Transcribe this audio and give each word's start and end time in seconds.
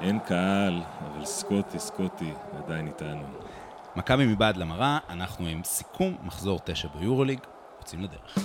אין 0.00 0.18
קהל, 0.18 0.82
אבל 1.00 1.24
סקוטי, 1.24 1.78
סקוטי, 1.78 2.32
עדיין 2.64 2.86
איתנו. 2.86 3.22
מכבי 3.96 4.26
מבעד 4.26 4.56
למראה, 4.56 4.98
אנחנו 5.10 5.46
עם 5.46 5.60
סיכום 5.64 6.16
מחזור 6.22 6.60
תשע 6.64 6.88
ביורוליג, 6.98 7.38
יוצאים 7.80 8.02
לדרך. 8.02 8.38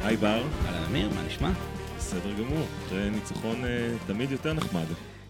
היי 0.00 0.16
בר, 0.16 0.42
אהלן 0.66 0.84
אמיר, 0.90 1.10
מה 1.14 1.22
נשמע? 1.22 1.50
בסדר 1.96 2.32
גמור. 2.32 2.66
אחרי 2.86 3.10
ניצחון 3.10 3.64
אה, 3.64 3.90
תמיד 4.06 4.30
יותר 4.30 4.52
נחמד. 4.52 4.86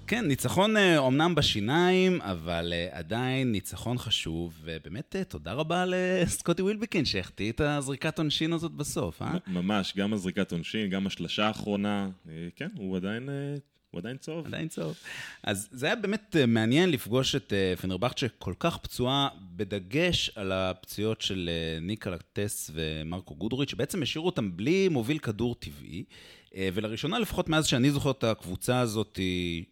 כן, 0.07 0.29
ניצחון 0.29 0.77
אה, 0.77 0.99
אומנם 0.99 1.35
בשיניים, 1.35 2.21
אבל 2.23 2.73
אה, 2.73 2.89
עדיין 2.99 3.53
ניצחון 3.53 3.99
חשוב, 3.99 4.61
ובאמת 4.63 5.17
אה, 5.17 5.25
תודה 5.25 5.53
רבה 5.53 5.85
לסקוטי 5.89 6.63
ווילבקין 6.63 7.05
שהחטיא 7.05 7.53
את 7.53 7.61
הזריקת 7.61 8.19
עונשין 8.19 8.53
הזאת 8.53 8.73
בסוף, 8.73 9.23
אה? 9.23 9.35
ממש, 9.47 9.97
גם 9.97 10.13
הזריקת 10.13 10.53
עונשין, 10.53 10.91
גם 10.91 11.07
השלשה 11.07 11.47
האחרונה. 11.47 12.09
אה, 12.29 12.49
כן, 12.57 12.69
הוא 12.77 12.97
עדיין, 12.97 13.29
אה, 13.29 13.57
הוא 13.97 14.01
עדיין 14.01 14.17
צהוב. 14.17 14.47
עדיין 14.47 14.69
צהוב. 14.69 14.97
אז 15.43 15.69
זה 15.73 15.87
היה 15.87 15.97
באמת 15.97 16.37
אה, 16.37 16.47
מעניין 16.47 16.91
לפגוש 16.91 17.37
את 17.37 17.53
אה, 17.53 17.75
פנרבכצ'ה 17.81 18.27
כל 18.39 18.55
כך 18.59 18.79
פצועה, 18.79 19.29
בדגש 19.57 20.31
על 20.35 20.53
הפציעות 20.53 21.21
של 21.21 21.51
אה, 21.53 21.81
ניקלה 21.81 22.17
טס 22.33 22.71
ומרקו 22.75 23.35
גודריץ', 23.35 23.71
שבעצם 23.71 24.03
השאירו 24.03 24.27
אותם 24.27 24.57
בלי 24.57 24.89
מוביל 24.89 25.19
כדור 25.19 25.55
טבעי. 25.55 26.05
ולראשונה, 26.75 27.19
לפחות 27.19 27.49
מאז 27.49 27.67
שאני 27.67 27.91
זוכר 27.91 28.11
את 28.11 28.25
הקבוצה 28.25 28.81
הזאת, 28.81 29.19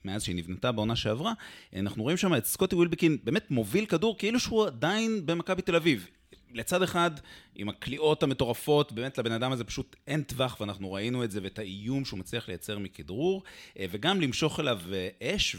מאז 0.05 0.25
שהיא 0.25 0.37
נבנתה 0.37 0.73
בעונה 0.73 0.97
שעברה, 0.97 1.33
אנחנו 1.77 2.03
רואים 2.03 2.17
שם 2.17 2.35
את 2.35 2.45
סקוטי 2.45 2.75
ווילבקין 2.75 3.19
באמת 3.25 3.51
מוביל 3.51 3.87
כדור 3.87 4.19
כאילו 4.19 4.41
שהוא 4.41 4.67
עדיין 4.67 5.27
במכבי 5.27 5.63
תל 5.63 5.77
אביב. 5.77 6.07
לצד 6.55 6.83
אחד, 6.83 7.11
עם 7.55 7.69
הקליעות 7.69 8.23
המטורפות, 8.23 8.93
באמת 8.93 9.19
לבן 9.19 9.33
אדם 9.33 9.53
הזה 9.53 9.65
פשוט 9.65 9.97
אין 10.07 10.23
טווח, 10.23 10.61
ואנחנו 10.61 10.93
ראינו 10.93 11.25
את 11.25 11.31
זה, 11.31 11.41
ואת 11.43 11.59
האיום 11.59 12.05
שהוא 12.05 12.19
מצליח 12.19 12.49
לייצר 12.49 12.79
מכדרור, 12.79 13.43
אה, 13.79 13.87
וגם 13.91 14.21
למשוך 14.21 14.61
אליו 14.61 14.81
אה, 14.93 15.09
אש 15.23 15.57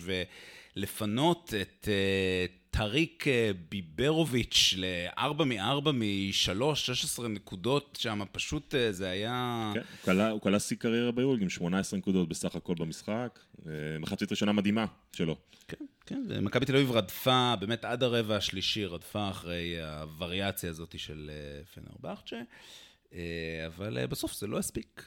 ולפנות 0.75 1.53
את 1.61 1.87
אה, 1.91 2.45
טאריק 2.69 3.25
ביברוביץ' 3.69 4.73
ל-4 4.77 5.43
מ-4 5.43 5.91
מ-3, 5.91 6.75
16 6.75 7.27
נקודות 7.27 7.97
שם, 8.01 8.21
פשוט 8.31 8.75
זה 8.91 9.09
היה... 9.09 9.71
כן, 10.03 10.19
הוא 10.19 10.41
קלע 10.41 10.59
שיא 10.59 10.77
קריירה 10.77 11.11
ביורג 11.11 11.41
עם 11.41 11.49
18 11.49 11.99
נקודות 11.99 12.29
בסך 12.29 12.55
הכל 12.55 12.75
במשחק. 12.79 13.39
מחצית 13.99 14.31
ראשונה 14.31 14.51
מדהימה 14.51 14.85
שלו. 15.11 15.35
כן, 15.67 15.85
כן, 16.05 16.23
ומכבי 16.27 16.65
תל 16.65 16.75
אביב 16.75 16.91
רדפה, 16.91 17.53
באמת 17.59 17.85
עד 17.85 18.03
הרבע 18.03 18.35
השלישי, 18.35 18.85
רדפה 18.85 19.29
אחרי 19.29 19.81
הווריאציה 19.81 20.69
הזאת 20.69 20.99
של 20.99 21.31
אה, 21.33 21.61
פנרבכצ'ה, 21.73 22.41
אה, 23.13 23.19
אבל 23.65 23.97
אה, 23.97 24.07
בסוף 24.07 24.33
זה 24.33 24.47
לא 24.47 24.57
הספיק. 24.57 25.03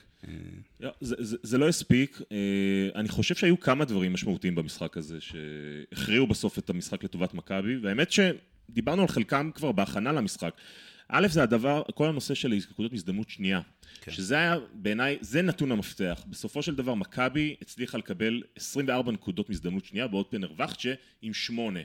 לא, 0.80 0.90
זה, 1.00 1.16
זה, 1.18 1.36
זה 1.42 1.58
לא 1.58 1.68
הספיק. 1.68 2.18
אני 2.94 3.08
חושב 3.08 3.34
שהיו 3.34 3.60
כמה 3.60 3.84
דברים 3.84 4.12
משמעותיים 4.12 4.54
במשחק 4.54 4.96
הזה 4.96 5.18
שהכריעו 5.20 6.26
בסוף 6.26 6.58
את 6.58 6.70
המשחק 6.70 7.04
לטובת 7.04 7.34
מכבי, 7.34 7.76
והאמת 7.76 8.10
שדיברנו 8.12 9.02
על 9.02 9.08
חלקם 9.08 9.50
כבר 9.54 9.72
בהכנה 9.72 10.12
למשחק. 10.12 10.54
א', 11.08 11.26
זה 11.28 11.42
הדבר, 11.42 11.82
כל 11.94 12.08
הנושא 12.08 12.34
של 12.34 12.48
נקודות 12.70 12.92
הזדמנות 12.92 13.30
שנייה. 13.30 13.60
כן. 14.00 14.12
שזה 14.12 14.34
היה, 14.34 14.56
בעיניי, 14.72 15.18
זה 15.20 15.42
נתון 15.42 15.72
המפתח. 15.72 16.24
בסופו 16.26 16.62
של 16.62 16.74
דבר, 16.74 16.94
מכבי 16.94 17.56
הצליחה 17.62 17.98
לקבל 17.98 18.42
24 18.56 19.12
נקודות 19.12 19.50
מזדמנות 19.50 19.84
שנייה, 19.84 20.06
בעוד 20.06 20.26
פנרבכצ'ה 20.26 20.94
עם 21.22 21.34
8. 21.34 21.80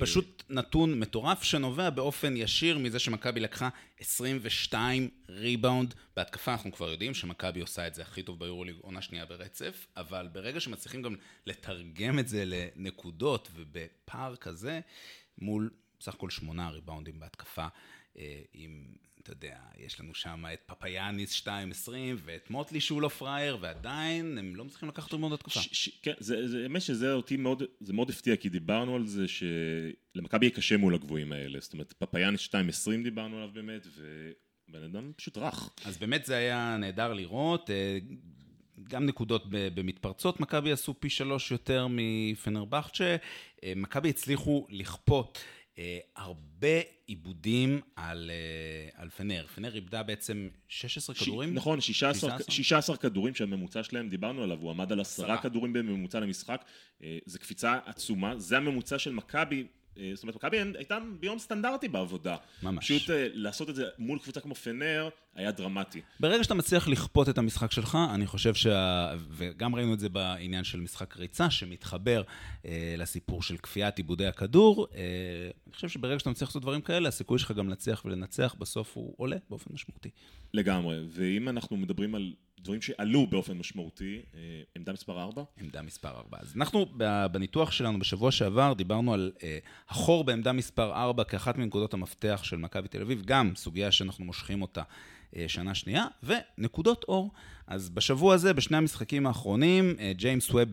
פשוט 0.00 0.42
נתון 0.48 0.98
מטורף 1.00 1.42
שנובע 1.42 1.90
באופן 1.90 2.36
ישיר 2.36 2.78
מזה 2.78 2.98
שמכבי 2.98 3.40
לקחה 3.40 3.68
22 4.00 5.08
ריבאונד. 5.28 5.94
בהתקפה 6.16 6.52
אנחנו 6.52 6.72
כבר 6.72 6.90
יודעים 6.90 7.14
שמכבי 7.14 7.60
עושה 7.60 7.86
את 7.86 7.94
זה 7.94 8.02
הכי 8.02 8.22
טוב 8.22 8.38
ביורוליג 8.38 8.76
עונה 8.80 9.02
שנייה 9.02 9.26
ברצף, 9.26 9.86
אבל 9.96 10.28
ברגע 10.32 10.60
שמצליחים 10.60 11.02
גם 11.02 11.14
לתרגם 11.46 12.18
את 12.18 12.28
זה 12.28 12.44
לנקודות 12.46 13.48
ובפער 13.54 14.36
כזה, 14.36 14.80
מול 15.38 15.70
בסך 16.00 16.14
הכל 16.14 16.30
שמונה 16.30 16.70
ריבאונדים 16.70 17.20
בהתקפה, 17.20 17.66
אה, 18.18 18.40
עם, 18.52 18.86
אתה 19.22 19.32
יודע, 19.32 19.56
יש 19.76 20.00
לנו 20.00 20.14
שם 20.14 20.44
את 20.52 20.60
פפאיאניס 20.66 21.42
2-20 21.46 21.48
ואת 22.24 22.50
מוטלי 22.50 22.80
שהוא 22.80 23.02
לא 23.02 23.08
פראייר, 23.08 23.58
ועדיין 23.60 24.38
הם 24.38 24.56
לא 24.56 24.64
מצליחים 24.64 24.88
לקחת 24.88 25.12
התקפה. 25.12 25.60
ש, 25.60 25.68
ש, 25.72 25.90
כן, 26.02 26.12
זה, 26.18 26.62
האמת 26.62 26.82
שזה 26.82 27.12
אותי 27.12 27.36
מאוד, 27.36 27.62
זה 27.80 27.92
מאוד 27.92 28.10
הפתיע, 28.10 28.36
כי 28.36 28.48
דיברנו 28.48 28.96
על 28.96 29.06
זה 29.06 29.24
שלמכבי 29.28 30.46
יהיה 30.46 30.56
קשה 30.56 30.76
מול 30.76 30.94
הגבוהים 30.94 31.32
האלה. 31.32 31.60
זאת 31.60 31.72
אומרת, 31.72 31.92
פפאיאניס 31.98 32.48
2.20 32.48 32.90
דיברנו 33.04 33.36
עליו 33.36 33.50
באמת, 33.52 33.86
ובן 33.96 34.82
אדם 34.82 35.12
פשוט 35.16 35.38
רך. 35.38 35.70
אז 35.84 35.98
באמת 35.98 36.24
זה 36.24 36.36
היה 36.36 36.76
נהדר 36.76 37.12
לראות. 37.12 37.70
אה, 37.70 37.98
גם 38.88 39.06
נקודות 39.06 39.44
במתפרצות, 39.50 40.40
מכבי 40.40 40.72
עשו 40.72 41.00
פי 41.00 41.10
שלוש 41.10 41.50
יותר 41.50 41.86
מפנרבכצ'ה. 41.90 43.16
אה, 43.64 43.72
מכבי 43.76 44.08
הצליחו 44.08 44.66
לכפות 44.70 45.44
הרבה 46.16 46.80
עיבודים 47.06 47.80
על, 47.96 48.30
אה, 48.30 49.02
על 49.02 49.10
פנר. 49.10 49.46
פנר 49.54 49.74
איבדה 49.74 50.02
בעצם 50.02 50.48
16 50.68 51.16
כדורים. 51.16 51.52
ש... 51.52 51.56
נכון, 51.56 51.80
16, 51.80 52.30
16? 52.30 52.54
16 52.54 52.96
כדורים 52.96 53.34
שהממוצע 53.34 53.82
שלהם, 53.82 54.08
דיברנו 54.08 54.42
עליו, 54.42 54.58
הוא 54.60 54.70
עמד 54.70 54.92
על 54.92 55.00
עשרה 55.00 55.26
עשרה. 55.26 55.42
כדורים 55.42 55.72
בממוצע 55.72 56.20
למשחק. 56.20 56.64
אה, 57.02 57.18
זו 57.26 57.38
קפיצה 57.38 57.78
עצומה, 57.86 58.38
זה 58.38 58.56
הממוצע 58.56 58.98
של 58.98 59.12
מכבי. 59.12 59.66
אה, 59.98 60.10
זאת 60.14 60.22
אומרת, 60.22 60.36
מכבי 60.36 60.58
הייתה 60.74 60.98
ביום 61.20 61.38
סטנדרטי 61.38 61.88
בעבודה. 61.88 62.36
ממש. 62.62 62.84
פשוט 62.84 63.10
אה, 63.10 63.26
לעשות 63.32 63.70
את 63.70 63.74
זה 63.74 63.84
מול 63.98 64.18
קבוצה 64.18 64.40
כמו 64.40 64.54
פנר, 64.54 65.08
היה 65.34 65.50
דרמטי. 65.50 66.00
ברגע 66.20 66.44
שאתה 66.44 66.54
מצליח 66.54 66.88
לכפות 66.88 67.28
את 67.28 67.38
המשחק 67.38 67.72
שלך, 67.72 67.98
אני 68.14 68.26
חושב 68.26 68.54
שה... 68.54 69.12
וגם 69.30 69.74
ראינו 69.74 69.94
את 69.94 70.00
זה 70.00 70.08
בעניין 70.08 70.64
של 70.64 70.80
משחק 70.80 71.16
ריצה, 71.16 71.50
שמתחבר 71.50 72.22
אה, 72.66 72.94
לסיפור 72.98 73.42
של 73.42 73.56
כפיית 73.56 73.96
עיבודי 73.96 74.26
הכדור. 74.26 74.86
אה, 74.94 75.50
אני 75.66 75.74
חושב 75.74 75.88
שברגע 75.88 76.18
שאתה 76.18 76.30
מצליח 76.30 76.48
לעשות 76.48 76.62
דברים 76.62 76.80
כאלה, 76.80 77.08
הסיכוי 77.08 77.38
שלך 77.38 77.52
גם 77.52 77.68
להצליח 77.68 78.04
ולנצח, 78.04 78.54
בסוף 78.58 78.96
הוא 78.96 79.14
עולה 79.16 79.36
באופן 79.50 79.70
משמעותי. 79.74 80.10
לגמרי. 80.54 80.98
ואם 81.08 81.48
אנחנו 81.48 81.76
מדברים 81.76 82.14
על 82.14 82.32
דברים 82.62 82.82
שעלו 82.82 83.26
באופן 83.26 83.58
משמעותי, 83.58 84.22
אה, 84.34 84.40
עמדה 84.76 84.92
מספר 84.92 85.20
4? 85.20 85.42
עמדה 85.60 85.82
מספר 85.82 86.08
4. 86.08 86.38
אז 86.40 86.56
אנחנו 86.56 86.86
בניתוח 87.32 87.70
שלנו 87.70 87.98
בשבוע 87.98 88.30
שעבר 88.30 88.72
דיברנו 88.72 89.14
על 89.14 89.32
אה, 89.42 89.58
החור 89.88 90.24
בעמדה 90.24 90.52
מספר 90.52 90.92
4 90.92 91.24
כאחת 91.24 91.58
מנקודות 91.58 91.94
המפתח 91.94 92.40
של 92.44 92.56
מכבי 92.56 92.88
תל 92.88 93.00
אביב, 93.00 93.22
גם 93.24 93.52
סוגיה 93.56 93.92
שאנחנו 93.92 94.24
מושכים 94.24 94.62
אותה 94.62 94.82
אה, 95.36 95.44
שנה 95.48 95.74
שנייה, 95.74 96.06
ונקודות 96.22 97.04
אור. 97.08 97.30
אז 97.66 97.90
בשבוע 97.90 98.34
הזה, 98.34 98.52
בשני 98.52 98.76
המשחקים 98.76 99.26
האחרונים, 99.26 99.96
ג'יימס 100.16 100.50
ווב 100.50 100.68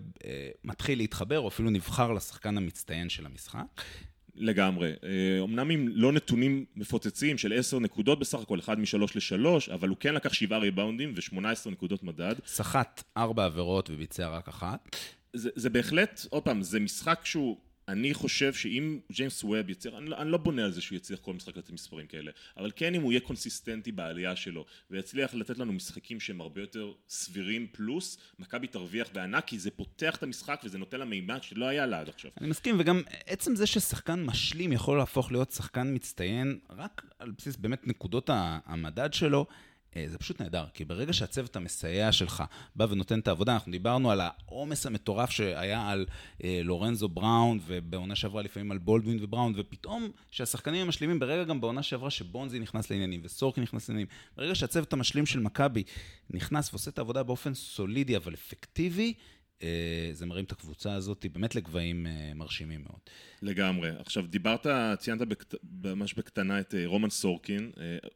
מתחיל 0.63 0.97
להתחבר, 0.97 1.39
או 1.39 1.47
אפילו 1.47 1.69
נבחר 1.69 2.11
לשחקן 2.11 2.57
המצטיין 2.57 3.09
של 3.09 3.25
המשחק. 3.25 3.81
לגמרי. 4.39 4.93
אה, 5.03 5.43
אמנם 5.43 5.69
עם 5.69 5.87
לא 5.87 6.11
נתונים 6.11 6.65
מפוצצים 6.75 7.37
של 7.37 7.53
10 7.53 7.79
נקודות 7.79 8.19
בסך 8.19 8.39
הכל, 8.39 8.59
אחד 8.59 8.79
משלוש 8.79 9.15
לשלוש, 9.15 9.69
אבל 9.69 9.89
הוא 9.89 9.97
כן 9.99 10.13
לקח 10.13 10.33
7 10.33 10.57
ריבאונדים 10.57 11.13
ו-18 11.15 11.69
נקודות 11.69 12.03
מדד. 12.03 12.35
סחט 12.45 13.03
ארבע 13.17 13.45
עבירות 13.45 13.89
וביצע 13.89 14.29
רק 14.29 14.47
אחת. 14.47 14.95
זה, 15.33 15.49
זה 15.55 15.69
בהחלט, 15.69 16.25
עוד 16.29 16.43
פעם, 16.43 16.61
זה 16.61 16.79
משחק 16.79 17.19
שהוא, 17.23 17.57
אני 17.89 18.13
חושב 18.13 18.53
שאם 18.53 18.99
ג'יימס 19.11 19.43
ווב 19.43 19.69
יצליח, 19.69 19.93
אני, 19.97 20.09
לא- 20.09 20.17
אני 20.17 20.31
לא 20.31 20.37
בונה 20.37 20.65
על 20.65 20.71
זה 20.71 20.81
שהוא 20.81 20.95
יצליח 20.95 21.19
כל 21.19 21.33
משחק 21.33 21.57
לתת 21.57 21.71
מספרים 21.71 22.07
כאלה, 22.07 22.31
אבל 22.57 22.71
כן 22.75 22.95
אם 22.95 23.01
הוא 23.01 23.11
יהיה 23.11 23.21
קונסיסטנטי 23.21 23.91
בעלייה 23.91 24.35
שלו, 24.35 24.65
ויצליח 24.91 25.33
לתת 25.33 25.57
לנו 25.57 25.73
משחקים 25.73 26.19
שהם 26.19 26.41
הרבה 26.41 26.61
יותר 26.61 26.93
סבירים 27.09 27.67
פלוס, 27.71 28.17
מכבי 28.39 28.67
תרוויח 28.67 29.09
בענק, 29.13 29.45
כי 29.45 29.59
זה 29.59 29.71
פותח 29.71 30.15
את 30.15 30.23
המשחק 30.23 30.61
וזה 30.63 30.77
נותן 30.77 30.99
לה 30.99 31.05
מימד 31.05 31.43
שלא 31.43 31.65
היה 31.65 31.85
לה 31.85 31.99
עד 31.99 32.09
עכשיו. 32.09 32.31
אני 32.41 32.49
מסכים, 32.49 32.75
וגם 32.79 33.01
עצם 33.25 33.55
זה 33.55 33.67
ששחקן 33.67 34.23
משלים 34.23 34.71
יכול 34.71 34.97
להפוך 34.97 35.31
להיות 35.31 35.51
שחקן 35.51 35.95
מצטיין 35.95 36.59
רק 36.69 37.05
על 37.19 37.31
בסיס 37.31 37.55
באמת 37.55 37.87
נקודות 37.87 38.29
המדד 38.65 39.13
שלו, 39.13 39.45
זה 40.07 40.17
פשוט 40.17 40.41
נהדר, 40.41 40.65
כי 40.73 40.85
ברגע 40.85 41.13
שהצוות 41.13 41.55
המסייע 41.55 42.11
שלך 42.11 42.43
בא 42.75 42.85
ונותן 42.89 43.19
את 43.19 43.27
העבודה, 43.27 43.53
אנחנו 43.53 43.71
דיברנו 43.71 44.11
על 44.11 44.21
העומס 44.21 44.85
המטורף 44.85 45.29
שהיה 45.29 45.89
על 45.89 46.05
אה, 46.43 46.61
לורנזו 46.63 47.09
בראון, 47.09 47.59
ובעונה 47.67 48.15
שעברה 48.15 48.41
לפעמים 48.41 48.71
על 48.71 48.77
בולדווין 48.77 49.17
ובראון, 49.21 49.53
ופתאום 49.55 50.11
שהשחקנים 50.31 50.81
המשלימים, 50.81 51.19
ברגע 51.19 51.43
גם 51.43 51.61
בעונה 51.61 51.83
שעברה 51.83 52.09
שבונזי 52.09 52.59
נכנס 52.59 52.89
לעניינים 52.89 53.21
וסורקי 53.23 53.61
נכנס 53.61 53.89
לעניינים, 53.89 54.07
ברגע 54.37 54.55
שהצוות 54.55 54.93
המשלים 54.93 55.25
של 55.25 55.39
מכבי 55.39 55.83
נכנס 56.29 56.73
ועושה 56.73 56.91
את 56.91 56.97
העבודה 56.97 57.23
באופן 57.23 57.53
סולידי 57.53 58.17
אבל 58.17 58.33
אפקטיבי, 58.33 59.13
אה, 59.13 59.38
זה 60.13 60.25
מרים 60.25 60.45
את 60.45 60.51
הקבוצה 60.51 60.93
הזאת 60.93 61.25
באמת 61.33 61.55
לגבהים 61.55 62.07
אה, 62.07 62.31
מרשימים 62.35 62.81
מאוד. 62.83 62.99
לגמרי. 63.41 63.89
עכשיו, 63.99 64.27
דיברת, 64.27 64.67
ציינת 64.99 65.21
בקט... 65.21 65.55
ממש 65.83 66.13
בקטנה 66.13 66.59
את 66.59 66.75
אה, 66.75 66.85
רומן 66.85 67.09
סורקין. 67.09 67.71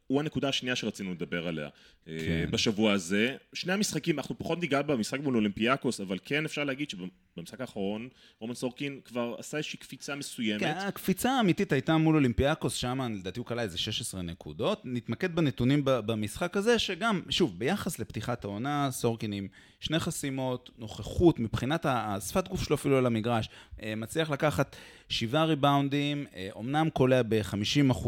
הוא 0.07 0.19
הנקודה 0.19 0.49
השנייה 0.49 0.75
שרצינו 0.75 1.11
לדבר 1.11 1.47
עליה 1.47 1.69
כן. 2.05 2.49
בשבוע 2.51 2.93
הזה. 2.93 3.35
שני 3.53 3.73
המשחקים, 3.73 4.19
אנחנו 4.19 4.37
פחות 4.37 4.59
ניגע 4.59 4.81
במשחק 4.81 5.19
מול 5.19 5.35
אולימפיאקוס, 5.35 6.01
אבל 6.01 6.17
כן 6.25 6.45
אפשר 6.45 6.63
להגיד 6.63 6.89
שבמשחק 7.35 7.61
האחרון, 7.61 8.09
רומן 8.39 8.53
סורקין 8.53 8.99
כבר 9.05 9.35
עשה 9.37 9.57
איזושהי 9.57 9.79
קפיצה 9.79 10.15
מסוימת. 10.15 10.59
כן, 10.59 10.77
הקפיצה 10.77 11.31
האמיתית 11.31 11.71
הייתה 11.71 11.97
מול 11.97 12.15
אולימפיאקוס, 12.15 12.73
שם 12.73 13.01
לדעתי 13.19 13.39
הוא 13.39 13.45
קלע 13.45 13.61
איזה 13.61 13.77
16 13.77 14.21
נקודות. 14.21 14.81
נתמקד 14.83 15.35
בנתונים 15.35 15.81
במשחק 15.85 16.57
הזה, 16.57 16.79
שגם, 16.79 17.21
שוב, 17.29 17.59
ביחס 17.59 17.99
לפתיחת 17.99 18.43
העונה, 18.43 18.91
סורקין 18.91 19.33
עם 19.33 19.47
שני 19.79 19.99
חסימות, 19.99 20.69
נוכחות, 20.77 21.39
מבחינת 21.39 21.85
השפת 21.89 22.47
גוף 22.47 22.63
שלו 22.63 22.75
אפילו 22.75 22.97
על 22.97 23.05
המגרש, 23.05 23.49
אה, 23.83 23.95
מצליח 23.95 24.29
לקחת 24.29 24.75
שבעה 25.09 25.45
ריבאונדים, 25.45 26.25
אומנם 26.51 26.89
קולע 26.89 27.21
ב-50% 27.23 28.07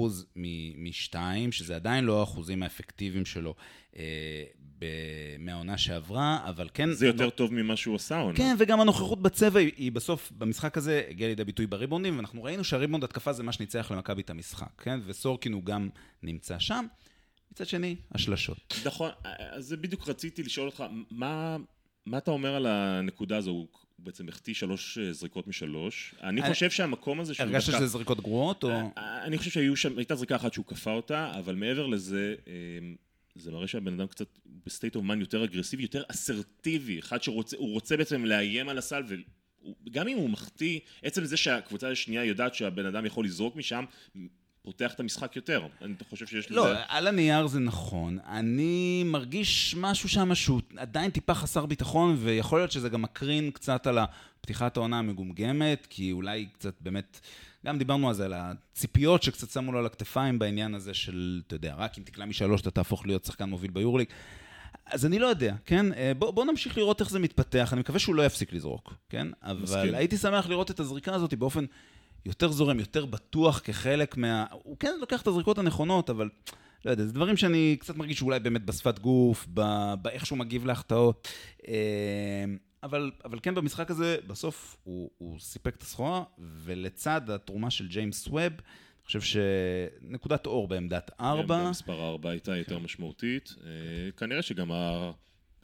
משתיים, 0.75 1.51
שזה 1.51 1.75
עדיין 1.75 2.03
לא 2.03 2.19
האחוזים 2.19 2.63
האפקטיביים 2.63 3.25
שלו 3.25 3.55
אה, 3.97 4.43
מהעונה 5.39 5.77
שעברה, 5.77 6.39
אבל 6.49 6.69
כן... 6.73 6.91
זה 6.91 7.07
יותר. 7.07 7.29
טוב 7.29 7.53
ממה 7.53 7.75
שהוא 7.75 7.95
עשה 7.95 8.19
עונה. 8.19 8.37
כן, 8.37 8.55
וגם 8.59 8.81
הנוכחות 8.81 9.21
בצבע 9.21 9.59
היא, 9.59 9.91
בסוף, 9.91 10.31
במשחק 10.37 10.77
הזה, 10.77 11.03
הגיעה 11.09 11.29
לידי 11.29 11.43
ביטוי 11.43 11.67
בריבונדים, 11.67 12.15
ואנחנו 12.17 12.43
ראינו 12.43 12.63
שהריבונד 12.63 13.03
התקפה 13.03 13.33
זה 13.33 13.43
מה 13.43 13.51
שניצח 13.51 13.91
למכבי 13.91 14.21
את 14.21 14.29
המשחק, 14.29 14.71
כן? 14.77 14.99
וסורקין 15.05 15.53
הוא 15.53 15.63
גם 15.63 15.89
נמצא 16.23 16.59
שם. 16.59 16.85
מצד 17.51 17.67
שני, 17.67 17.95
השלשות. 18.11 18.81
נכון, 18.85 19.09
אז 19.51 19.65
זה 19.65 19.77
בדיוק 19.77 20.09
רציתי 20.09 20.43
לשאול 20.43 20.67
אותך, 20.67 20.83
מה, 21.11 21.57
מה 22.05 22.17
אתה 22.17 22.31
אומר 22.31 22.55
על 22.55 22.65
הנקודה 22.65 23.37
הזו? 23.37 23.51
הוא 23.51 23.67
בעצם 23.99 24.29
החטיא 24.29 24.53
שלוש 24.53 24.97
אה, 24.97 25.13
זריקות 25.13 25.47
משלוש. 25.47 26.15
אני 26.23 26.41
אה, 26.41 26.49
חושב 26.49 26.69
שהמקום 26.69 27.19
הזה. 27.19 27.33
הרגשת 27.39 27.73
שזה 27.73 27.87
זריקות 27.87 28.21
גרועות, 28.21 28.63
או...? 28.63 28.69
אה, 28.69 29.23
אני 29.23 29.37
חושב 29.37 29.75
שהייתה 29.75 30.15
זריקה 30.15 30.35
אחת 30.35 30.53
שהוא 30.53 30.65
כפה 30.65 30.91
אותה, 30.91 31.31
אבל 31.39 31.55
מעבר 31.55 31.87
לזה, 31.87 32.35
זה 33.35 33.51
מראה 33.51 33.67
שהבן 33.67 33.93
אדם 33.99 34.07
קצת 34.07 34.27
ב 34.65 34.70
state 34.70 34.95
of 34.95 35.03
mind 35.03 35.19
יותר 35.19 35.43
אגרסיבי, 35.43 35.83
יותר 35.83 36.03
אסרטיבי. 36.07 36.99
אחד 36.99 37.23
שרוצה, 37.23 37.57
הוא 37.57 37.73
רוצה 37.73 37.97
בעצם 37.97 38.25
לאיים 38.25 38.69
על 38.69 38.77
הסל, 38.77 39.03
וגם 39.87 40.07
אם 40.07 40.17
הוא 40.17 40.29
מחטיא, 40.29 40.79
עצם 41.03 41.25
זה 41.25 41.37
שהקבוצה 41.37 41.91
השנייה 41.91 42.23
יודעת 42.23 42.55
שהבן 42.55 42.85
אדם 42.85 43.05
יכול 43.05 43.25
לזרוק 43.25 43.55
משם, 43.55 43.85
פותח 44.61 44.93
את 44.93 44.99
המשחק 44.99 45.35
יותר. 45.35 45.67
אני 45.81 45.93
חושב 46.09 46.27
שיש 46.27 46.51
לא, 46.51 46.65
לזה... 46.65 46.73
לא, 46.73 46.79
על 46.87 47.07
הנייר 47.07 47.47
זה 47.47 47.59
נכון. 47.59 48.19
אני 48.25 49.03
מרגיש 49.05 49.75
משהו 49.77 50.09
שם 50.09 50.35
שהוא 50.35 50.61
עדיין 50.77 51.11
טיפה 51.11 51.33
חסר 51.33 51.65
ביטחון, 51.65 52.15
ויכול 52.19 52.59
להיות 52.59 52.71
שזה 52.71 52.89
גם 52.89 53.01
מקרין 53.01 53.51
קצת 53.51 53.87
על 53.87 53.97
פתיחת 54.41 54.77
העונה 54.77 54.99
המגומגמת, 54.99 55.87
כי 55.89 56.11
אולי 56.11 56.45
קצת 56.53 56.73
באמת... 56.81 57.19
גם 57.65 57.77
דיברנו 57.77 58.13
זה, 58.13 58.25
על 58.25 58.33
הציפיות 58.35 59.23
שקצת 59.23 59.49
שמו 59.49 59.71
לו 59.71 59.79
על 59.79 59.85
הכתפיים 59.85 60.39
בעניין 60.39 60.75
הזה 60.75 60.93
של, 60.93 61.41
אתה 61.47 61.55
יודע, 61.55 61.75
רק 61.77 61.97
אם 61.97 62.03
תקלע 62.03 62.25
משלוש 62.25 62.61
אתה 62.61 62.71
תהפוך 62.71 63.05
להיות 63.05 63.25
שחקן 63.25 63.49
מוביל 63.49 63.71
ביורליג. 63.71 64.07
אז 64.85 65.05
אני 65.05 65.19
לא 65.19 65.27
יודע, 65.27 65.55
כן? 65.65 65.93
אה, 65.93 66.11
בוא, 66.17 66.31
בוא 66.31 66.45
נמשיך 66.45 66.77
לראות 66.77 67.01
איך 67.01 67.09
זה 67.09 67.19
מתפתח, 67.19 67.73
אני 67.73 67.79
מקווה 67.79 67.99
שהוא 67.99 68.15
לא 68.15 68.25
יפסיק 68.25 68.53
לזרוק, 68.53 68.93
כן? 69.09 69.27
אבל 69.43 69.61
מסכים. 69.61 69.95
הייתי 69.95 70.17
שמח 70.17 70.47
לראות 70.47 70.71
את 70.71 70.79
הזריקה 70.79 71.15
הזאת 71.15 71.33
באופן 71.33 71.65
יותר 72.25 72.51
זורם, 72.51 72.79
יותר 72.79 73.05
בטוח 73.05 73.61
כחלק 73.63 74.17
מה... 74.17 74.45
הוא 74.51 74.77
כן 74.79 74.93
לוקח 74.99 75.21
את 75.21 75.27
הזריקות 75.27 75.57
הנכונות, 75.57 76.09
אבל 76.09 76.29
לא 76.85 76.91
יודע, 76.91 77.05
זה 77.05 77.13
דברים 77.13 77.37
שאני 77.37 77.77
קצת 77.79 77.95
מרגיש 77.95 78.19
שאולי 78.19 78.39
באמת 78.39 78.65
בשפת 78.65 78.99
גוף, 78.99 79.47
באיך 80.01 80.25
שהוא 80.25 80.37
מגיב 80.37 80.65
להחטאות. 80.65 81.27
אבל, 82.85 83.11
אבל 83.25 83.39
כן, 83.43 83.55
במשחק 83.55 83.91
הזה, 83.91 84.17
בסוף 84.27 84.77
הוא, 84.83 85.09
הוא 85.17 85.39
סיפק 85.39 85.75
את 85.75 85.81
הסחורה, 85.81 86.23
ולצד 86.39 87.29
התרומה 87.29 87.69
של 87.69 87.87
ג'יימס 87.87 88.27
ווב, 88.27 88.41
אני 88.41 89.05
חושב 89.05 89.21
שנקודת 89.21 90.45
אור 90.45 90.67
בעמדת 90.67 91.11
ארבע. 91.19 91.59
כן, 91.59 91.65
במספר 91.65 92.07
ארבע 92.07 92.29
הייתה 92.29 92.51
כן. 92.51 92.57
יותר 92.57 92.79
משמעותית. 92.79 93.55
אה, 93.63 94.11
כנראה 94.17 94.41
שגם 94.41 94.71
ה... 94.71 95.11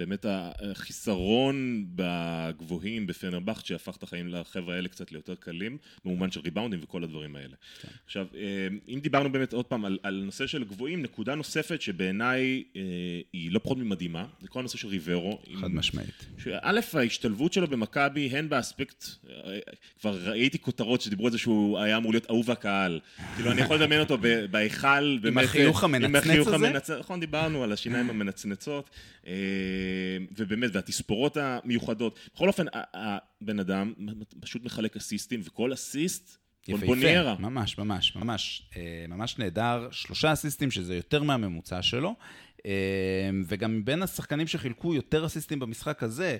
באמת 0.01 0.25
החיסרון 0.29 1.85
בגבוהים 1.95 3.07
בפנרבכט 3.07 3.65
שהפך 3.65 3.95
את 3.97 4.03
החיים 4.03 4.27
לחבר'ה 4.27 4.75
האלה 4.75 4.89
קצת 4.89 5.11
ליותר 5.11 5.35
קלים, 5.35 5.77
במובן 6.05 6.31
של 6.31 6.39
ריבאונדים 6.39 6.79
וכל 6.83 7.03
הדברים 7.03 7.35
האלה. 7.35 7.55
כן. 7.81 7.87
עכשיו, 8.05 8.27
אה, 8.35 8.67
אם 8.87 8.99
דיברנו 8.99 9.31
באמת 9.31 9.53
עוד 9.53 9.65
פעם 9.65 9.85
על, 9.85 9.99
על 10.03 10.21
נושא 10.25 10.47
של 10.47 10.63
גבוהים, 10.63 11.01
נקודה 11.01 11.35
נוספת 11.35 11.81
שבעיניי 11.81 12.63
אה, 12.75 12.81
היא 13.33 13.51
לא 13.51 13.59
פחות 13.59 13.77
ממדהימה, 13.77 14.25
זה 14.41 14.47
כל 14.47 14.59
הנושא 14.59 14.77
של 14.77 14.87
ריברו. 14.87 15.41
חד 15.55 15.65
עם, 15.65 15.77
משמעית. 15.77 16.25
שא', 16.37 16.97
ההשתלבות 16.99 17.53
שלו 17.53 17.67
במכבי, 17.67 18.29
הן 18.31 18.49
באספקט, 18.49 19.05
אה, 19.29 19.59
כבר 19.99 20.29
ראיתי 20.29 20.59
כותרות 20.59 21.01
שדיברו 21.01 21.25
על 21.25 21.31
זה 21.31 21.37
שהוא 21.37 21.79
היה 21.79 21.97
אמור 21.97 22.11
להיות 22.11 22.29
אהוב 22.29 22.51
הקהל. 22.51 22.99
כאילו, 23.35 23.51
אני 23.51 23.61
יכול 23.61 23.75
לדמיין 23.75 24.01
אותו 24.01 24.17
בהיכל. 24.51 25.17
עם 25.27 25.37
החיוך 25.37 25.83
המנצנץ 25.83 26.47
הזה? 26.47 26.97
נכון, 26.99 27.19
דיברנו 27.19 27.63
על 27.63 27.71
השיניים 27.71 28.09
המנצנצות. 28.09 28.89
אה, 29.91 30.25
ובאמת, 30.37 30.69
והתספורות 30.73 31.37
המיוחדות. 31.37 32.19
בכל 32.35 32.47
אופן, 32.47 32.65
הבן 32.93 33.59
אדם 33.59 33.93
פשוט 34.39 34.63
מחלק 34.63 34.95
אסיסטים, 34.95 35.41
וכל 35.43 35.73
אסיסט... 35.73 36.37
יפה, 36.67 36.85
ממש, 37.39 37.77
ממש, 37.77 38.15
ממש, 38.15 38.69
אה, 38.77 39.05
ממש 39.07 39.37
נהדר. 39.37 39.87
שלושה 39.91 40.33
אסיסטים, 40.33 40.71
שזה 40.71 40.95
יותר 40.95 41.23
מהממוצע 41.23 41.81
שלו. 41.81 42.15
אה, 42.65 43.29
וגם 43.45 43.77
מבין 43.77 44.03
השחקנים 44.03 44.47
שחילקו 44.47 44.95
יותר 44.95 45.25
אסיסטים 45.25 45.59
במשחק 45.59 46.03
הזה, 46.03 46.37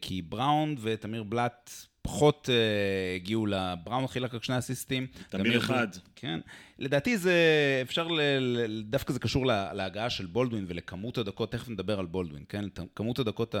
כי 0.00 0.22
בראון 0.22 0.76
ותמיר 0.82 1.22
בלאט 1.22 1.70
פחות 2.06 2.48
uh, 2.48 3.16
הגיעו 3.16 3.46
לבראון 3.46 4.06
חילק 4.06 4.34
רק 4.34 4.44
שני 4.44 4.58
אסיסטים. 4.58 5.06
תמיר 5.28 5.58
אחד. 5.58 5.88
כן. 6.16 6.40
לדעתי 6.78 7.18
זה, 7.18 7.34
אפשר, 7.82 8.08
ל, 8.08 8.20
ל, 8.40 8.82
דווקא 8.82 9.12
זה 9.12 9.18
קשור 9.18 9.46
לה, 9.46 9.72
להגעה 9.72 10.10
של 10.10 10.26
בולדווין 10.26 10.64
ולכמות 10.68 11.18
הדקות, 11.18 11.52
תכף 11.52 11.68
נדבר 11.68 11.98
על 11.98 12.06
בולדווין, 12.06 12.44
כן? 12.48 12.64
כמות 12.94 13.18
הדקות 13.18 13.54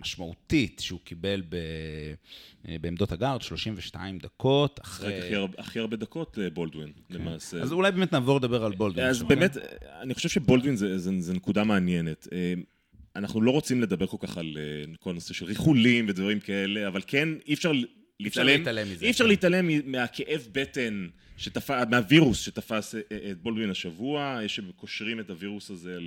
המשמעותית 0.00 0.80
שהוא 0.80 1.00
קיבל 1.04 1.42
ב, 1.48 1.54
אה, 2.68 2.76
בעמדות 2.80 3.12
הגארד, 3.12 3.42
32 3.42 4.18
דקות, 4.18 4.80
אחרי... 4.82 5.18
הכי, 5.18 5.34
הרבה, 5.34 5.54
הכי 5.58 5.78
הרבה 5.78 5.96
דקות 5.96 6.38
לבולדווין, 6.38 6.92
כן. 7.08 7.14
למעשה. 7.14 7.62
אז 7.62 7.72
אולי 7.72 7.92
באמת 7.92 8.12
נעבור 8.12 8.36
לדבר 8.36 8.64
על 8.64 8.72
בולדווין. 8.72 9.06
אז 9.06 9.22
באמת, 9.22 9.54
כן? 9.54 9.60
אני 10.02 10.14
חושב 10.14 10.28
שבולדווין 10.28 10.76
זה, 10.76 10.98
זה, 10.98 11.10
זה 11.18 11.34
נקודה 11.34 11.64
מעניינת. 11.64 12.28
אנחנו 13.16 13.40
לא 13.40 13.50
רוצים 13.50 13.80
לדבר 13.80 14.06
כל 14.06 14.16
כך 14.20 14.38
על 14.38 14.46
uh, 14.46 14.96
כל 15.00 15.12
נושא 15.12 15.34
של 15.34 15.44
ריחולים 15.44 16.06
ודברים 16.08 16.40
כאלה, 16.40 16.88
אבל 16.88 17.00
כן, 17.06 17.28
אי 17.46 17.54
אפשר 17.54 17.72
להתעלם, 18.20 18.86
אי 19.02 19.10
אפשר 19.10 19.24
כן. 19.24 19.30
להתעלם 19.30 19.68
מהכאב 19.84 20.48
בטן 20.52 21.06
שתפס, 21.38 21.70
מהווירוס 21.90 22.40
שתפס 22.40 22.94
אה, 22.94 23.00
אה, 23.12 23.30
את 23.30 23.42
בולדווין 23.42 23.70
השבוע, 23.70 24.40
יש 24.44 24.56
שקושרים 24.56 25.20
את 25.20 25.30
הווירוס 25.30 25.70
הזה 25.70 25.98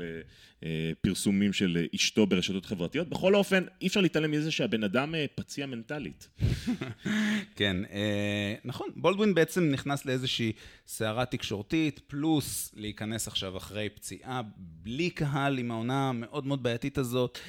לפרסומים 0.61 1.53
של 1.53 1.85
אשתו 1.95 2.27
ברשתות 2.27 2.65
חברתיות. 2.65 3.09
בכל 3.09 3.35
אופן, 3.35 3.63
אי 3.81 3.87
אפשר 3.87 4.01
להתעלם 4.01 4.31
מזה 4.31 4.51
שהבן 4.51 4.83
אדם 4.83 5.15
אה, 5.15 5.25
פציע 5.35 5.65
מנטלית. 5.65 6.30
כן, 7.56 7.77
נכון, 8.65 8.89
בולדווין 8.95 9.33
בעצם 9.33 9.69
נכנס 9.71 10.06
לאיזושהי 10.06 10.51
סערה 10.87 11.25
תקשורתית, 11.25 11.99
פלוס 12.07 12.71
להיכנס 12.75 13.27
עכשיו 13.27 13.57
אחרי 13.57 13.89
פציעה 13.89 14.41
בלי 14.57 15.09
קהל 15.09 15.57
עם 15.57 15.71
העונה 15.71 16.09
המאוד 16.09 16.45
מאוד 16.45 16.63
בעייתית 16.63 16.97
הזאת. 16.97 17.39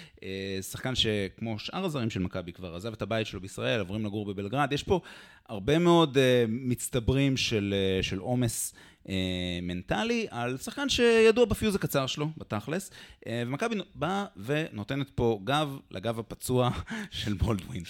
שחקן 0.70 0.94
שכמו 0.94 1.58
שאר 1.58 1.84
הזרים 1.84 2.10
של 2.10 2.20
מכבי 2.20 2.52
כבר 2.52 2.74
עזב 2.74 2.92
את 2.92 3.02
הבית 3.02 3.26
שלו 3.26 3.40
בישראל, 3.40 3.80
עוברים 3.80 4.06
לגור 4.06 4.26
בבלגרד. 4.52 4.72
יש 4.72 4.82
פה 4.82 5.00
הרבה 5.48 5.78
מאוד 5.78 6.18
מצטברים 6.48 7.36
של... 7.36 7.74
של 8.02 8.18
עומס 8.18 8.74
אה, 9.08 9.14
מנטלי 9.62 10.26
על 10.30 10.56
שחקן 10.56 10.88
שידוע 10.88 11.44
בפיוז 11.44 11.74
הקצר 11.74 12.06
שלו, 12.06 12.28
בתכלס. 12.36 12.90
ומכבי 13.28 13.74
באה 13.94 14.24
ונותנת 14.36 15.10
פה 15.14 15.40
גב 15.44 15.78
לגב 15.90 16.18
הפצוע 16.18 16.70
של 17.20 17.32
בולדווין. 17.32 17.82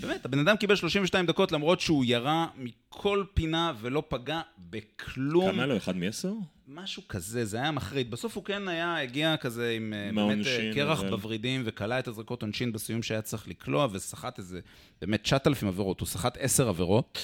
באמת, 0.00 0.24
הבן 0.24 0.38
אדם 0.38 0.56
קיבל 0.56 0.76
32 0.76 1.26
דקות 1.26 1.52
למרות 1.52 1.80
שהוא 1.80 2.04
ירה 2.04 2.46
מכל 2.56 3.24
פינה 3.34 3.72
ולא 3.80 4.02
פגע 4.08 4.40
בכלום. 4.70 5.52
כמה 5.52 5.66
לו? 5.66 5.76
אחד 5.76 5.96
מעשר? 5.96 6.32
משהו 6.74 7.08
כזה, 7.08 7.44
זה 7.44 7.56
היה 7.56 7.70
מחריד. 7.70 8.10
בסוף 8.10 8.36
הוא 8.36 8.44
כן 8.44 8.68
היה, 8.68 9.00
הגיע 9.00 9.36
כזה 9.36 9.70
עם 9.70 9.94
באמת 10.14 10.46
קרח 10.74 11.00
אבל... 11.00 11.10
בוורידים 11.10 11.62
וקלע 11.64 11.98
את 11.98 12.08
הזרקות 12.08 12.42
עונשין 12.42 12.72
בסיום 12.72 13.02
שהיה 13.02 13.22
צריך 13.22 13.48
לקלוע 13.48 13.88
וסחט 13.92 14.38
איזה 14.38 14.60
באמת 15.02 15.22
9,000 15.22 15.68
עבירות, 15.68 16.00
הוא 16.00 16.06
סחט 16.06 16.36
10 16.40 16.68
עבירות. 16.68 17.18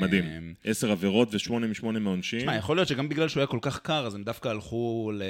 מדהים, 0.00 0.54
10 0.64 0.90
עבירות 0.90 1.28
ו-8 1.34 1.52
מ-8 1.52 1.98
מעונשין. 1.98 2.38
תשמע, 2.38 2.56
יכול 2.56 2.76
להיות 2.76 2.88
שגם 2.88 3.08
בגלל 3.08 3.28
שהוא 3.28 3.40
היה 3.40 3.46
כל 3.46 3.58
כך 3.62 3.78
קר, 3.78 4.06
אז 4.06 4.14
הם 4.14 4.24
דווקא 4.24 4.48
הלכו 4.48 5.12
ל... 5.14 5.22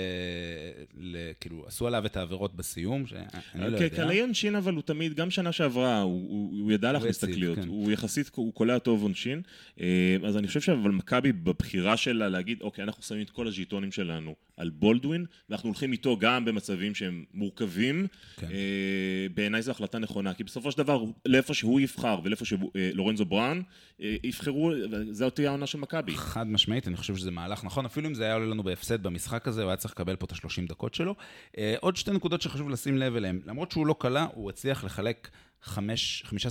ל... 1.00 1.16
כאילו, 1.40 1.64
עשו 1.66 1.86
עליו 1.86 2.06
את 2.06 2.16
העבירות 2.16 2.56
בסיום, 2.56 3.06
שאני 3.06 3.22
לא 3.54 3.64
יודע. 3.64 3.88
כקלעי 3.88 4.20
עונשין, 4.20 4.56
אבל 4.56 4.74
הוא 4.74 4.82
תמיד, 4.82 5.14
גם 5.14 5.30
שנה 5.30 5.52
שעברה, 5.52 6.00
הוא, 6.00 6.28
הוא, 6.28 6.60
הוא 6.60 6.72
ידע 6.72 6.92
להכניס 6.92 7.18
את 7.18 7.28
הקליעות. 7.28 7.58
כן. 7.58 7.68
הוא 7.68 7.92
יחסית, 7.92 8.30
הוא 8.34 8.52
קולע 8.54 8.78
טוב 8.78 9.02
עונשין. 9.02 9.42
אה, 9.80 10.16
אז 10.24 10.36
אני 10.36 10.46
חושב 10.46 10.60
שאבל 10.60 10.90
מכבי, 10.90 11.32
בבחירה 11.32 11.96
שלה 11.96 12.28
להגיד, 12.28 12.62
אוקיי, 12.62 12.84
אנחנו 12.84 13.02
שמים 13.02 13.22
את 13.22 13.30
כל 13.30 13.46
הז'יטונים 13.50 13.92
שלנו 13.92 14.34
על 14.56 14.70
בולדווין, 14.70 15.24
ואנחנו 15.48 15.68
הולכים 15.68 15.92
איתו 15.92 16.18
גם 16.18 16.44
במצבים 16.44 16.94
שהם 16.94 17.24
מורכבים. 17.34 18.06
כן. 18.36 18.46
אה, 18.50 19.26
בעיניי 19.34 19.62
זו 19.62 19.70
החלטה 19.70 19.98
נכונה, 19.98 20.34
כי 20.34 20.44
בסופו 20.44 20.72
של 20.72 20.78
דבר, 20.78 21.04
לאיפה 21.26 21.54
שהוא 21.54 21.80
יבחר 21.80 22.20
ולאיפה 22.24 22.44
שלורנזו 22.44 23.24
בראון 23.24 23.62
אה, 24.00 24.16
יבחרו, 24.24 24.72
זו 25.10 25.30
תהיה 25.30 25.48
העונה 25.48 25.66
של 25.66 25.78
מכבי. 25.78 26.16
חד 26.16 26.46
משמעית, 26.46 26.88
אני 26.88 26.96
חושב 26.96 27.16
שזה 27.16 27.30
מהלך 27.30 27.64
נכון, 27.64 27.84
אפילו 27.84 28.08
אם 28.08 28.14
זה 28.14 28.24
היה 28.24 28.34
עולה 28.34 28.46
לנו 28.46 28.62
בהפסד 28.62 29.02
במשחק 29.02 29.48
הזה, 29.48 29.62
הוא 29.62 29.70
היה 29.70 29.76
צריך 29.76 29.94
לקבל 29.94 30.16
פה 30.16 30.26
את 30.26 30.32
ה-30 30.32 30.68
דקות 30.68 30.94
שלו. 30.94 31.14
אה, 31.58 31.74
עוד 31.80 31.96
שתי 31.96 32.10
נקודות 32.10 32.42
שחשוב 32.42 32.70
לשים 32.70 32.98
לב 32.98 33.16
אליהן, 33.16 33.40
למרות 33.46 33.70
שהוא 33.70 33.86
לא 33.86 33.94
קלה, 33.98 34.26
הוא 34.34 34.50
הצליח 34.50 34.84
לחלק 34.84 35.30
חמש, 35.62 36.22
חמישה, 36.26 36.48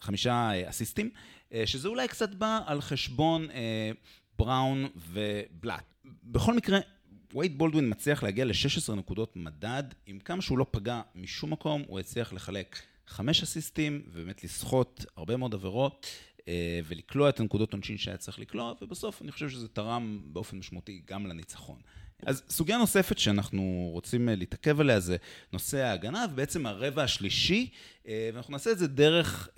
חמישה 0.00 0.50
אה, 0.50 0.70
אסיסטים, 0.70 1.10
אה, 1.52 1.66
שזה 1.66 1.88
אולי 1.88 2.08
קצת 2.08 2.34
בא 2.34 2.60
על 2.66 2.80
חשבון 2.80 3.50
אה, 3.50 3.90
בראון 4.38 4.86
ובלאט. 4.96 5.84
בכל 6.24 6.54
מקרה, 6.54 6.78
וייד 7.34 7.58
בולדווין 7.58 7.90
מצליח 7.90 8.22
להגיע 8.22 8.44
ל-16 8.44 8.94
נקודות 8.94 9.36
מדד, 9.36 9.82
עם 10.06 10.18
כמה 10.18 10.42
שהוא 10.42 10.58
לא 10.58 10.66
פגע 10.70 11.00
משום 11.14 11.52
מקום, 11.52 11.84
הוא 11.86 12.00
הצליח 12.00 12.32
לחלק 12.32 12.82
חמש 13.06 13.42
אסיסטים, 13.42 14.02
ובאמת 14.12 14.44
לסחוט 14.44 15.04
הרבה 15.16 15.36
מאוד 15.36 15.54
עבירות, 15.54 16.06
ולקלוע 16.84 17.28
את 17.28 17.40
הנקודות 17.40 17.72
עונשין 17.72 17.98
שהיה 17.98 18.16
צריך 18.16 18.38
לקלוע, 18.38 18.74
ובסוף 18.82 19.22
אני 19.22 19.32
חושב 19.32 19.48
שזה 19.48 19.68
תרם 19.68 20.20
באופן 20.24 20.58
משמעותי 20.58 21.02
גם 21.06 21.26
לניצחון. 21.26 21.78
אז 22.26 22.42
סוגיה 22.48 22.78
נוספת 22.78 23.18
שאנחנו 23.18 23.90
רוצים 23.92 24.28
להתעכב 24.28 24.80
עליה 24.80 25.00
זה 25.00 25.16
נושא 25.52 25.78
ההגנה, 25.78 26.26
ובעצם 26.32 26.66
הרבע 26.66 27.02
השלישי, 27.02 27.70
ואנחנו 28.04 28.52
נעשה 28.52 28.70
את 28.70 28.78
זה 28.78 28.86
דרך 28.86 29.48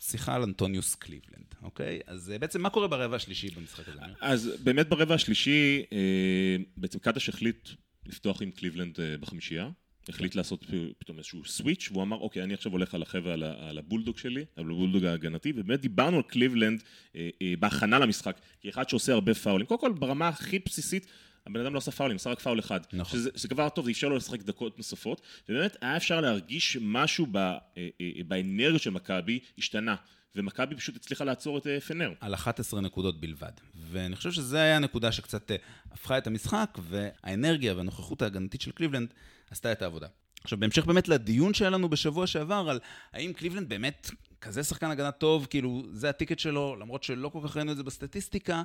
שיחה 0.00 0.34
על 0.34 0.42
אנטוניוס 0.42 0.94
קליבלנד, 0.94 1.54
אוקיי? 1.62 2.00
אז 2.06 2.30
אה, 2.30 2.38
בעצם 2.38 2.62
מה 2.62 2.70
קורה 2.70 2.88
ברבע 2.88 3.16
השלישי 3.16 3.50
במשחק 3.50 3.88
הזה? 3.88 4.00
אז 4.20 4.50
באמת 4.62 4.88
ברבע 4.88 5.14
השלישי, 5.14 5.82
אה, 5.92 6.56
בעצם 6.76 6.98
קטש 6.98 7.28
החליט 7.28 7.68
לפתוח 8.06 8.42
עם 8.42 8.50
קליבלנד 8.50 9.00
אה, 9.00 9.18
בחמישייה. 9.18 9.70
החליט 10.08 10.34
לעשות 10.34 10.64
פתאום 10.98 11.18
איזשהו 11.18 11.44
switch, 11.44 11.88
והוא 11.92 12.02
אמר, 12.02 12.16
אוקיי, 12.16 12.42
אני 12.42 12.54
עכשיו 12.54 12.72
הולך 12.72 12.94
על 12.94 13.02
החבר'ה, 13.02 13.32
על, 13.32 13.42
על 13.42 13.78
הבולדוג 13.78 14.18
שלי, 14.18 14.44
על 14.56 14.64
הבולדוג 14.64 15.04
ההגנתי, 15.04 15.52
ובאמת 15.56 15.80
דיברנו 15.80 16.16
על 16.16 16.22
קליבלנד 16.22 16.82
אה, 17.16 17.28
אה, 17.42 17.54
בהכנה 17.58 17.98
למשחק, 17.98 18.40
כאחד 18.60 18.88
שעושה 18.88 19.12
הרבה 19.12 19.34
פאולים. 19.34 19.66
קודם 19.66 19.80
כל, 19.80 19.92
ברמה 19.92 20.28
הכי 20.28 20.58
בסיסית, 20.58 21.06
הבן 21.48 21.60
אדם 21.60 21.74
לא 21.74 21.78
עשה 21.78 21.90
פאולים, 21.90 22.16
עשה 22.16 22.30
רק 22.30 22.40
פאול 22.40 22.58
אחד. 22.58 22.80
נכון. 22.92 23.18
שזה, 23.18 23.30
שזה 23.36 23.48
כבר 23.48 23.68
טוב, 23.68 23.84
זה 23.84 23.90
אפשר 23.90 24.08
לו 24.08 24.16
לשחק 24.16 24.42
דקות 24.42 24.78
נוספות, 24.78 25.20
ובאמת 25.48 25.76
היה 25.80 25.96
אפשר 25.96 26.20
להרגיש 26.20 26.78
משהו 26.80 27.26
ב, 27.30 27.36
אה, 27.36 27.58
אה, 27.76 28.10
באנרגיה 28.28 28.78
של 28.78 28.90
מכבי 28.90 29.40
השתנה. 29.58 29.94
ומכבי 30.34 30.76
פשוט 30.76 30.96
הצליחה 30.96 31.24
לעצור 31.24 31.58
את 31.58 31.66
אה, 31.66 31.80
פנר. 31.80 32.12
על 32.20 32.34
11 32.34 32.80
נקודות 32.80 33.20
בלבד. 33.20 33.52
ואני 33.90 34.16
חושב 34.16 34.32
שזו 34.32 34.56
הייתה 34.56 34.76
הנקודה 34.76 35.12
שקצת 35.12 35.50
הפכה 35.92 36.18
את 36.18 36.26
המשחק, 36.26 36.78
והאנרגיה 36.82 37.74
והנוכחות 37.74 38.22
ההגנתית 38.22 38.60
של 38.60 38.70
קליבלנד 38.70 39.14
עשתה 39.50 39.72
את 39.72 39.82
העבודה. 39.82 40.06
עכשיו, 40.44 40.60
בהמשך 40.60 40.84
באמת 40.84 41.08
לדיון 41.08 41.54
שהיה 41.54 41.70
לנו 41.70 41.88
בשבוע 41.88 42.26
שעבר, 42.26 42.70
על 42.70 42.80
האם 43.12 43.32
קליבלנד 43.32 43.68
באמת 43.68 44.10
כזה 44.40 44.62
שחקן 44.62 44.90
הגנה 44.90 45.10
טוב, 45.10 45.46
כאילו, 45.50 45.82
זה 45.92 46.08
הטיקט 46.08 46.38
שלו, 46.38 46.76
למרות 46.76 47.02
שלא 47.02 47.28
כל 47.28 47.40
כך 47.44 47.56
ראינו 47.56 47.72
את 47.72 47.76
זה 47.76 47.82
בסטטיסטיקה, 47.82 48.62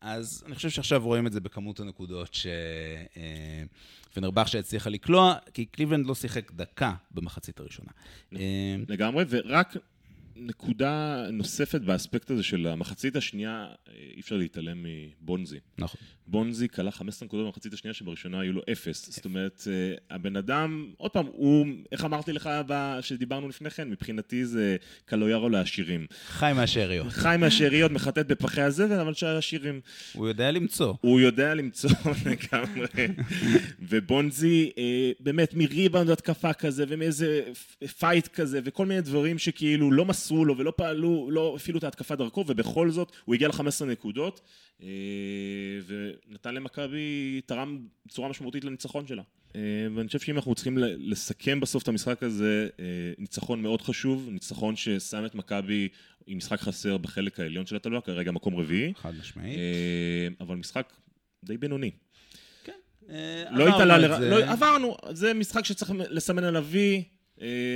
אז 0.00 0.42
אני 0.46 0.54
חושב 0.54 0.70
שעכשיו 0.70 1.02
רואים 1.04 1.26
את 1.26 1.32
זה 1.32 1.40
בכמות 1.40 1.80
הנקודות 1.80 2.36
שפנרבכשה 4.12 4.58
הצליחה 4.58 4.90
לקלוע, 4.90 5.34
כי 5.54 5.64
קליבלנד 5.64 6.06
לא 6.06 6.14
שיחק 6.14 6.52
דקה 6.52 6.94
במחצית 7.10 7.60
הראשונה. 7.60 7.90
לגמרי, 8.88 9.24
ורק 9.28 9.76
נקודה 10.36 11.26
נוספת 11.32 11.80
באספקט 11.80 12.30
הזה 12.30 12.42
של 12.42 12.66
המחצית 12.66 13.16
השנייה, 13.16 13.66
אי 14.14 14.20
אפשר 14.20 14.36
להתעלם 14.36 14.86
מבונזי. 15.22 15.58
נכון. 15.78 16.00
בונזי 16.26 16.68
כלה 16.68 16.90
15 16.90 17.26
נקודות 17.26 17.46
במחצית 17.46 17.72
השנייה 17.72 17.94
שבראשונה 17.94 18.40
היו 18.40 18.52
לו 18.52 18.62
אפס. 18.72 19.10
זאת 19.10 19.24
אומרת, 19.24 19.68
אה, 19.70 20.16
הבן 20.16 20.36
אדם, 20.36 20.92
עוד 20.96 21.10
פעם, 21.10 21.26
הוא, 21.32 21.66
איך 21.92 22.04
אמרתי 22.04 22.32
לך 22.32 22.50
כשדיברנו 23.00 23.48
לפני 23.48 23.70
כן, 23.70 23.90
מבחינתי 23.90 24.46
זה 24.46 24.76
קלושאר 25.04 25.48
לעשירים. 25.48 26.06
חי 26.26 26.52
מהשאריות. 26.54 27.06
חי 27.08 27.36
מהשאריות, 27.38 27.92
מחטט 27.92 28.26
בפחי 28.26 28.60
הזבל, 28.60 29.00
אבל 29.00 29.14
של 29.14 29.26
העשירים. 29.26 29.80
הוא 30.12 30.28
יודע 30.28 30.50
למצוא. 30.50 30.94
הוא 31.00 31.20
יודע 31.20 31.54
למצוא 31.54 31.90
לגמרי. 32.26 33.06
ובונזי, 33.80 34.70
אה, 34.78 35.12
באמת, 35.20 35.54
מריבאונד 35.54 36.10
התקפה 36.10 36.52
כזה, 36.52 36.84
ומאיזה 36.88 37.42
fight 37.98 38.28
כזה, 38.28 38.60
וכל 38.64 38.86
מיני 38.86 39.00
דברים 39.00 39.38
שכאילו 39.38 39.92
לא 39.92 40.04
מסרו 40.24 40.44
לו 40.44 40.58
ולא 40.58 40.72
פעלו, 40.76 41.28
לא 41.30 41.52
הפעילו 41.56 41.78
את 41.78 41.84
ההתקפה 41.84 42.16
דרכו, 42.16 42.44
ובכל 42.48 42.90
זאת 42.90 43.12
הוא 43.24 43.34
הגיע 43.34 43.48
ל-15 43.48 43.84
נקודות. 43.84 44.40
אה, 44.82 44.88
ונתן 45.86 46.54
למכבי, 46.54 47.40
תרם 47.46 47.78
בצורה 48.06 48.28
משמעותית 48.28 48.64
לניצחון 48.64 49.06
שלה. 49.06 49.22
אה, 49.56 49.60
ואני 49.94 50.06
חושב 50.06 50.18
שאם 50.18 50.36
אנחנו 50.36 50.54
צריכים 50.54 50.78
לסכם 50.80 51.60
בסוף 51.60 51.82
את 51.82 51.88
המשחק 51.88 52.22
הזה, 52.22 52.68
אה, 52.80 52.84
ניצחון 53.18 53.62
מאוד 53.62 53.82
חשוב, 53.82 54.28
ניצחון 54.32 54.76
ששם 54.76 55.24
את 55.24 55.34
מכבי 55.34 55.88
עם 56.26 56.38
משחק 56.38 56.60
חסר 56.60 56.98
בחלק 56.98 57.40
העליון 57.40 57.66
של 57.66 57.76
הטבלה, 57.76 58.00
כרגע 58.00 58.32
מקום 58.32 58.56
רביעי. 58.56 58.92
חד 58.96 59.12
משמעית. 59.20 59.58
אבל 60.40 60.56
משחק 60.56 60.92
די 61.44 61.56
בינוני. 61.56 61.90
כן, 62.64 62.72
לא 63.50 63.68
התעלה 63.68 63.98
לרע, 63.98 64.18
לא, 64.18 64.44
עברנו, 64.44 64.96
זה 65.10 65.34
משחק 65.34 65.64
שצריך 65.64 65.92
לסמן 66.10 66.44
עליו 66.44 66.64
וי. 66.64 67.04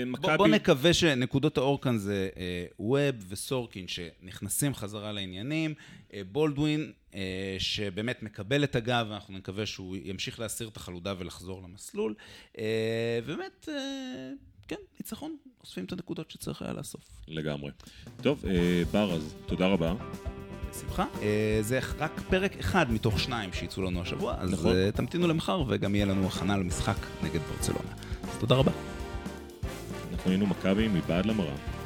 מכבי... 0.06 0.36
בוא 0.36 0.48
נקווה 0.48 0.92
שנקודות 0.92 1.58
האור 1.58 1.80
כאן 1.80 1.98
זה 1.98 2.28
ווב 2.78 3.14
וסורקין 3.28 3.88
שנכנסים 3.88 4.74
חזרה 4.74 5.12
לעניינים, 5.12 5.74
בולדווין 6.32 6.92
אה, 7.14 7.56
שבאמת 7.58 8.22
מקבל 8.22 8.64
את 8.64 8.76
הגב, 8.76 9.06
ואנחנו 9.10 9.34
נקווה 9.34 9.66
שהוא 9.66 9.96
ימשיך 10.04 10.40
להסיר 10.40 10.68
את 10.68 10.76
החלודה 10.76 11.14
ולחזור 11.18 11.62
למסלול. 11.62 12.14
אה, 12.58 12.64
ובאמת, 13.24 13.68
אה, 13.68 14.30
כן, 14.68 14.76
ניצחון, 15.00 15.36
אוספים 15.60 15.84
את 15.84 15.92
הנקודות 15.92 16.30
שצריך 16.30 16.62
היה 16.62 16.72
לאסוף. 16.72 17.02
לגמרי. 17.28 17.70
טוב, 18.22 18.44
בר, 18.92 19.12
אז 19.12 19.34
תודה 19.46 19.66
רבה. 19.66 19.94
בשמחה. 20.70 21.04
זה 21.60 21.78
רק 21.98 22.20
פרק 22.30 22.56
אחד 22.56 22.92
מתוך 22.92 23.20
שניים 23.20 23.52
שיצאו 23.52 23.82
לנו 23.82 24.02
השבוע, 24.02 24.34
אז 24.38 24.52
נכון. 24.52 24.90
תמתינו 24.90 25.28
למחר 25.28 25.62
וגם 25.68 25.94
יהיה 25.94 26.06
לנו 26.06 26.26
הכנה 26.26 26.56
למשחק 26.56 26.96
נגד 27.22 27.40
ברצלונה. 27.40 27.94
אז 28.22 28.38
תודה 28.40 28.54
רבה. 28.54 28.87
אנחנו 30.28 30.34
היינו 30.34 30.46
מכבי 30.46 30.88
מבעד 30.88 31.26
למראה. 31.26 31.77